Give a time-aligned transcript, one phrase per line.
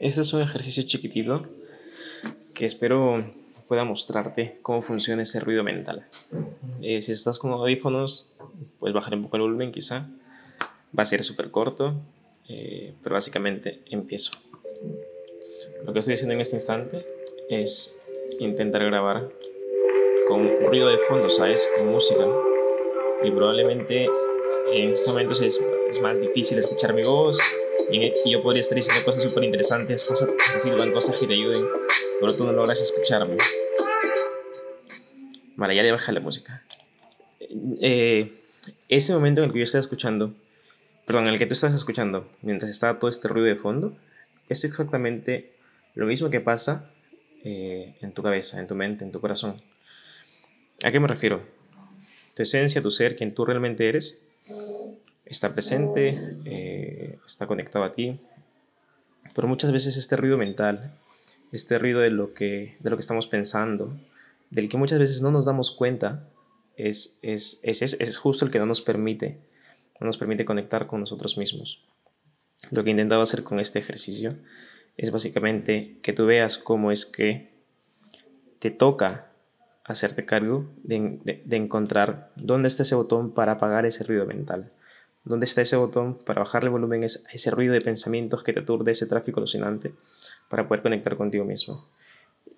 [0.00, 1.44] Este es un ejercicio chiquitito
[2.54, 3.22] que espero
[3.68, 6.06] pueda mostrarte cómo funciona ese ruido mental.
[6.80, 8.32] Eh, si estás con audífonos,
[8.78, 10.08] puedes bajar un poco el volumen quizá.
[10.98, 11.92] Va a ser súper corto,
[12.48, 14.30] eh, pero básicamente empiezo.
[15.84, 17.06] Lo que estoy haciendo en este instante
[17.50, 17.94] es
[18.38, 19.28] intentar grabar
[20.26, 21.68] con ruido de fondo, ¿sabes?
[21.76, 22.26] Con música.
[23.22, 24.08] Y probablemente
[24.72, 25.60] en estos momentos es,
[26.00, 27.38] más difícil escuchar mi voz
[27.90, 31.62] y, yo podría estar diciendo cosas súper interesantes, cosas que sirvan, cosas que te ayuden,
[32.20, 33.36] pero tú no logras escucharme.
[35.56, 36.64] Vale, ya le bajé la música.
[37.80, 38.32] Eh,
[38.88, 40.34] ese momento en el que yo estaba escuchando,
[41.06, 43.96] perdón, en el que tú estabas escuchando, mientras estaba todo este ruido de fondo,
[44.48, 45.52] es exactamente
[45.94, 46.90] lo mismo que pasa
[47.44, 49.60] eh, en tu cabeza, en tu mente, en tu corazón.
[50.84, 51.42] ¿A qué me refiero?
[52.34, 54.29] Tu esencia, tu ser, quien tú realmente eres,
[55.24, 58.18] está presente, eh, está conectado a ti,
[59.34, 60.92] pero muchas veces este ruido mental,
[61.52, 63.96] este ruido de lo que, de lo que estamos pensando,
[64.50, 66.26] del que muchas veces no nos damos cuenta,
[66.76, 69.38] es, es, es, es, justo el que no nos permite,
[70.00, 71.80] no nos permite conectar con nosotros mismos.
[72.70, 74.36] Lo que he intentado hacer con este ejercicio
[74.96, 77.50] es básicamente que tú veas cómo es que
[78.58, 79.29] te toca
[79.84, 84.72] hacerte cargo de, de encontrar dónde está ese botón para apagar ese ruido mental
[85.24, 88.92] ¿Dónde está ese botón para bajarle volumen a ese ruido de pensamientos que te aturde,
[88.92, 89.92] ese tráfico alucinante,
[90.48, 91.86] para poder conectar contigo mismo?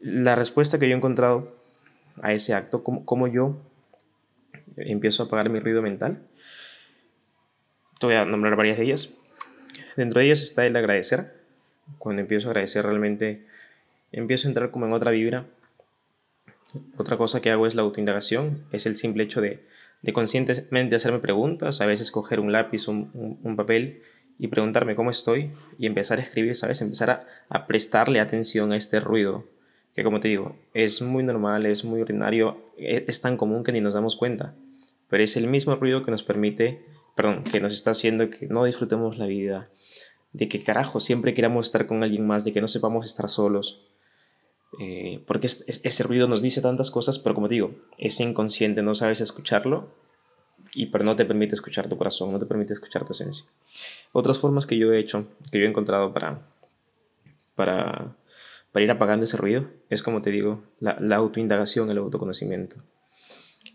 [0.00, 1.56] La respuesta que yo he encontrado
[2.20, 3.56] a ese acto, cómo, yo
[4.76, 6.20] empiezo a apagar mi ruido mental,
[8.00, 9.16] te voy a nombrar varias de ellas.
[9.96, 11.32] Dentro de ellas está el agradecer.
[11.98, 13.46] Cuando empiezo a agradecer realmente,
[14.10, 15.46] empiezo a entrar como en otra vibra.
[16.96, 19.62] Otra cosa que hago es la autoindagación, es el simple hecho de
[20.02, 24.02] de conscientemente hacerme preguntas, a veces coger un lápiz, un, un, papel
[24.38, 26.80] y preguntarme cómo estoy y empezar a escribir, ¿sabes?
[26.82, 29.44] Empezar a, prestarle atención a este ruido,
[29.94, 33.72] que como te digo, es muy normal, es muy ordinario, es, es, tan común que
[33.72, 34.54] ni nos damos cuenta,
[35.08, 36.80] pero es el mismo ruido que nos permite,
[37.16, 39.68] perdón, que nos está haciendo que no disfrutemos la vida,
[40.32, 43.84] de que carajo siempre queramos estar con alguien más, de que no sepamos estar solos,
[44.78, 49.20] eh, porque ese ruido nos dice tantas cosas, pero como digo, es inconsciente, no sabes
[49.20, 49.88] escucharlo,
[50.74, 53.46] y pero no te permite escuchar tu corazón, no te permite escuchar tu esencia.
[54.12, 56.40] Otras formas que yo he hecho, que yo he encontrado para,
[57.54, 58.16] para,
[58.72, 62.76] para ir apagando ese ruido, es como te digo, la, la autoindagación, el autoconocimiento.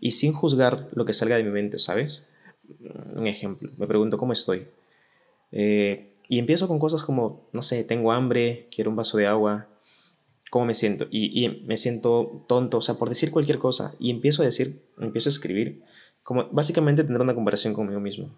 [0.00, 2.26] Y sin juzgar lo que salga de mi mente, ¿sabes?
[3.14, 4.66] Un ejemplo, me pregunto cómo estoy.
[5.52, 9.68] Eh, y empiezo con cosas como, no sé, tengo hambre, quiero un vaso de agua,
[10.54, 14.42] cómo me siento y, me siento tonto, o sea, por decir cualquier cosa y empiezo
[14.42, 15.82] a decir, empiezo a escribir,
[16.22, 18.30] como básicamente tener una comparación conmigo mismo.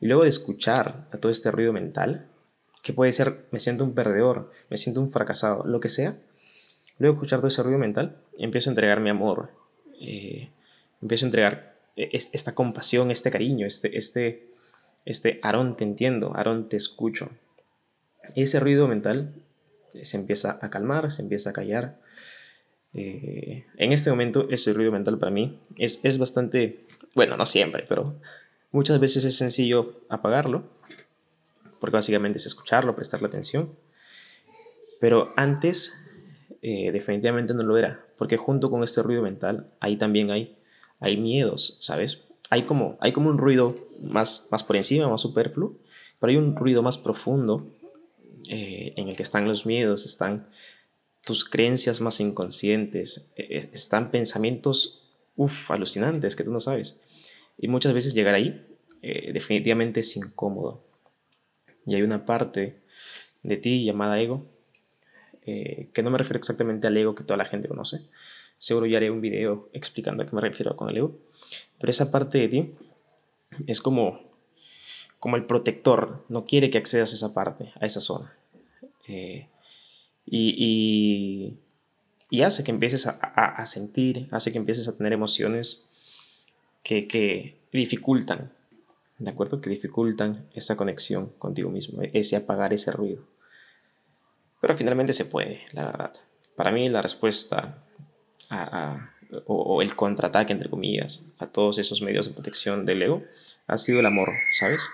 [0.00, 2.30] Y luego de escuchar a todo este ruido mental,
[2.82, 6.16] que puede ser, me siento un perdedor, me siento un fracasado, lo que sea,
[6.96, 9.50] luego de escuchar todo ese ruido mental, empiezo a entregar mi amor,
[10.00, 10.48] eh,
[11.02, 14.48] empiezo a entregar e, esta compasión, este cariño, este, este,
[15.04, 17.28] este, Aarón te entiendo, Aarón te escucho.
[18.34, 19.34] Ese ruido mental
[20.02, 21.98] se empieza a calmar, se empieza a callar.
[22.92, 26.80] Eh, en este momento ese ruido mental para mí es, es bastante,
[27.14, 28.16] bueno, no siempre, pero
[28.72, 30.64] muchas veces es sencillo apagarlo,
[31.78, 33.70] porque básicamente es escucharlo, prestarle atención.
[35.00, 35.94] Pero antes
[36.62, 40.58] eh, definitivamente no lo era, porque junto con este ruido mental ahí también hay,
[40.98, 42.22] hay miedos, ¿sabes?
[42.50, 45.74] Hay como, hay como un ruido más, más por encima, más superfluo,
[46.18, 47.66] pero hay un ruido más profundo
[48.48, 50.48] eh, en el que están los miedos, están
[51.24, 55.02] tus creencias más inconscientes, e, e, están pensamientos,
[55.36, 57.00] uff, alucinantes que tú no sabes.
[57.58, 58.66] Y muchas veces llegar ahí
[59.02, 60.82] eh, definitivamente es incómodo.
[61.86, 62.82] Y hay una parte
[63.42, 64.46] de ti llamada ego,
[65.46, 68.00] eh, que no me refiero exactamente al ego que toda la gente conoce.
[68.58, 71.18] Seguro ya haré un video explicando a qué me refiero con el ego.
[71.78, 72.74] Pero esa parte de ti
[73.66, 74.29] es como
[75.20, 78.34] como el protector, no quiere que accedas a esa parte, a esa zona.
[79.06, 79.48] Eh,
[80.26, 81.58] y,
[82.42, 85.88] hace que empieces a, sentir, hace que empieces a tener emociones
[86.82, 88.52] que, dificultan,
[89.18, 89.60] ¿de acuerdo?
[89.60, 93.22] Que dificultan esa conexión contigo mismo, ese apagar ese ruido.
[94.60, 96.12] Pero finalmente se puede, la verdad.
[96.56, 97.84] Para mí la respuesta
[99.46, 103.22] o, el contraataque, entre comillas, a todos esos medios de protección del ego
[103.66, 104.88] ha sido el amor, ¿sabes?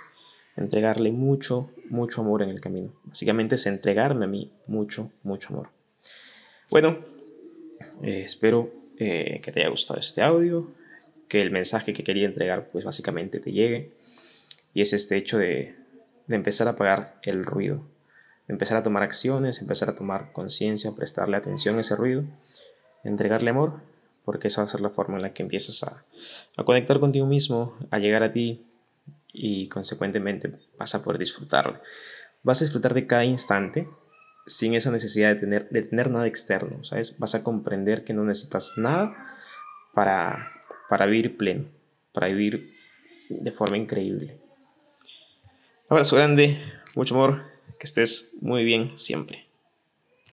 [0.57, 2.93] Entregarle mucho, mucho amor en el camino.
[3.05, 5.69] Básicamente es entregarme a mí mucho, mucho amor.
[6.71, 6.99] Bueno,
[8.03, 10.69] eh, espero eh, que te haya gustado este audio,
[11.29, 13.93] que el mensaje que quería entregar pues básicamente te llegue
[14.73, 15.75] y es este hecho de,
[16.29, 17.83] empezar a apagar el ruido.
[18.49, 22.25] empezar a tomar acciones, empezar a tomar conciencia, prestarle atención a ese ruido,
[23.03, 23.81] entregarle amor,
[24.25, 26.05] porque esa va a ser la forma en la que empiezas a,
[26.57, 28.65] a conectar contigo mismo, a llegar a ti
[29.37, 31.81] y consecuentemente vas a poder disfrutarlo.
[32.43, 33.89] Vas a disfrutar de cada instante
[34.47, 37.19] sin esa necesidad de tener, de tener nada externo, ¿sabes?
[37.19, 39.15] Vas a comprender que no necesitas nada
[39.93, 40.53] para,
[40.89, 41.69] para vivir pleno,
[42.13, 42.71] para vivir
[43.29, 44.41] de forma increíble.
[45.89, 46.59] Abrazo grande,
[46.95, 47.43] mucho amor,
[47.79, 49.46] que estés muy bien siempre.